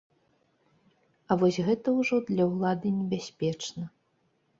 [1.29, 3.83] А вось гэта ўжо для ўлады небяспечна.